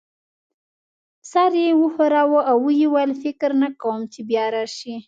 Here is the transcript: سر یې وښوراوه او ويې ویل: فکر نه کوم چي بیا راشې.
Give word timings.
سر 1.31 1.51
یې 1.63 1.69
وښوراوه 1.81 2.41
او 2.51 2.57
ويې 2.65 2.87
ویل: 2.93 3.11
فکر 3.23 3.49
نه 3.61 3.69
کوم 3.81 3.99
چي 4.11 4.19
بیا 4.29 4.45
راشې. 4.55 4.95